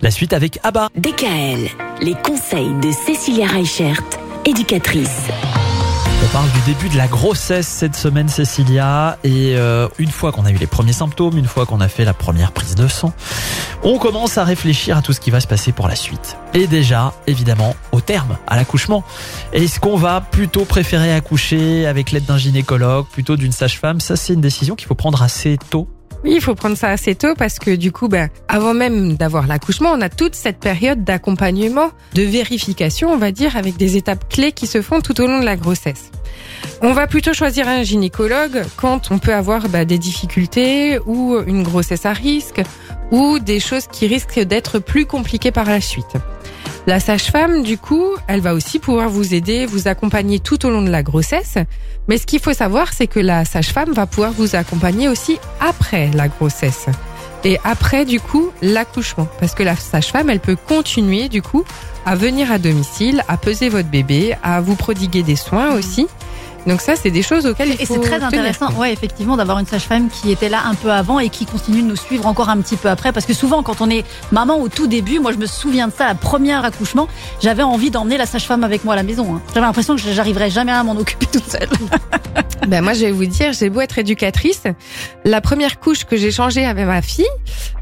[0.00, 0.90] La suite avec Abba.
[0.96, 1.68] DKL,
[2.02, 4.00] les conseils de Cécilia Reichert,
[4.44, 5.26] éducatrice.
[6.22, 9.18] On parle du début de la grossesse cette semaine, Cécilia.
[9.24, 12.04] Et euh, une fois qu'on a eu les premiers symptômes, une fois qu'on a fait
[12.04, 13.12] la première prise de sang,
[13.82, 16.36] on commence à réfléchir à tout ce qui va se passer pour la suite.
[16.54, 19.02] Et déjà, évidemment, au terme, à l'accouchement.
[19.52, 23.98] Est-ce qu'on va plutôt préférer accoucher avec l'aide d'un gynécologue, plutôt d'une sage-femme?
[23.98, 25.88] Ça, c'est une décision qu'il faut prendre assez tôt
[26.24, 29.46] oui, il faut prendre ça assez tôt parce que du coup, ben, avant même d'avoir
[29.46, 34.28] l'accouchement, on a toute cette période d'accompagnement, de vérification, on va dire, avec des étapes
[34.28, 36.10] clés qui se font tout au long de la grossesse.
[36.82, 41.62] On va plutôt choisir un gynécologue quand on peut avoir ben, des difficultés ou une
[41.62, 42.62] grossesse à risque
[43.10, 46.16] ou des choses qui risquent d'être plus compliquées par la suite.
[46.88, 50.80] La sage-femme, du coup, elle va aussi pouvoir vous aider, vous accompagner tout au long
[50.80, 51.58] de la grossesse.
[52.08, 56.10] Mais ce qu'il faut savoir, c'est que la sage-femme va pouvoir vous accompagner aussi après
[56.14, 56.86] la grossesse.
[57.44, 59.28] Et après, du coup, l'accouchement.
[59.38, 61.62] Parce que la sage-femme, elle peut continuer, du coup,
[62.06, 66.06] à venir à domicile, à peser votre bébé, à vous prodiguer des soins aussi.
[66.68, 69.58] Donc ça, c'est des choses auxquelles il faut Et c'est très intéressant, ouais, effectivement, d'avoir
[69.58, 72.50] une sage-femme qui était là un peu avant et qui continue de nous suivre encore
[72.50, 73.10] un petit peu après.
[73.10, 75.92] Parce que souvent, quand on est maman au tout début, moi, je me souviens de
[75.94, 77.08] ça, la première accouchement,
[77.40, 79.34] j'avais envie d'emmener la sage-femme avec moi à la maison.
[79.34, 79.42] Hein.
[79.54, 81.70] J'avais l'impression que j'arriverais jamais à m'en occuper toute seule.
[82.68, 84.64] ben moi, je vais vous dire, j'ai beau être éducatrice,
[85.24, 87.24] la première couche que j'ai changée avec ma fille,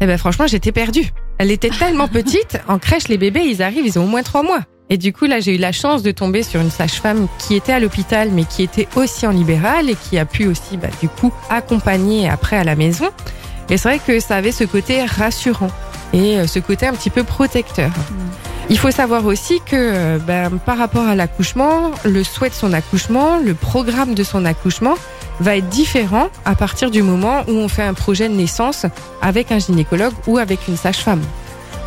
[0.00, 1.12] eh ben franchement, j'étais perdue.
[1.38, 2.58] Elle était tellement petite.
[2.66, 4.62] En crèche, les bébés, ils arrivent, ils ont au moins trois mois.
[4.92, 7.72] Et du coup, là, j'ai eu la chance de tomber sur une sage-femme qui était
[7.72, 11.08] à l'hôpital, mais qui était aussi en libéral et qui a pu aussi, bah, du
[11.08, 13.06] coup, accompagner après à la maison.
[13.70, 15.70] Et c'est vrai que ça avait ce côté rassurant
[16.12, 17.90] et euh, ce côté un petit peu protecteur.
[18.68, 22.74] Il faut savoir aussi que euh, ben, par rapport à l'accouchement, le souhait de son
[22.74, 24.96] accouchement, le programme de son accouchement
[25.40, 28.84] va être différent à partir du moment où on fait un projet de naissance
[29.22, 31.22] avec un gynécologue ou avec une sage-femme.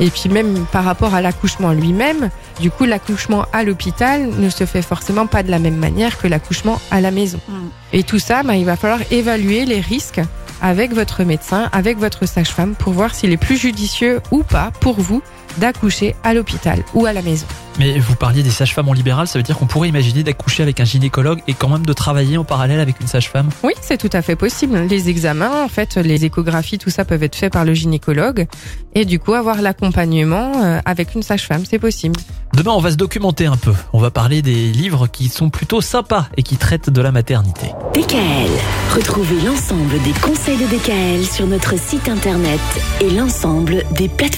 [0.00, 4.64] Et puis même par rapport à l'accouchement lui-même, du coup l'accouchement à l'hôpital ne se
[4.64, 7.38] fait forcément pas de la même manière que l'accouchement à la maison.
[7.48, 7.52] Mm.
[7.92, 10.20] Et tout ça, ben, il va falloir évaluer les risques
[10.60, 15.00] avec votre médecin, avec votre sage-femme pour voir s'il est plus judicieux ou pas pour
[15.00, 15.22] vous
[15.58, 17.46] d'accoucher à l'hôpital ou à la maison.
[17.78, 20.80] Mais vous parliez des sages-femmes en libéral, ça veut dire qu'on pourrait imaginer d'accoucher avec
[20.80, 24.10] un gynécologue et quand même de travailler en parallèle avec une sage-femme Oui, c'est tout
[24.12, 24.78] à fait possible.
[24.88, 28.46] Les examens, en fait, les échographies, tout ça peuvent être faits par le gynécologue
[28.94, 32.18] et du coup avoir l'accompagnement euh, avec une sage-femme, c'est possible.
[32.52, 33.72] Demain, on va se documenter un peu.
[33.92, 37.66] On va parler des livres qui sont plutôt sympas et qui traitent de la maternité.
[37.94, 38.50] DKL.
[38.94, 42.60] Retrouvez l'ensemble des conseils de DKL sur notre site internet
[43.00, 44.30] et l'ensemble des plateformes.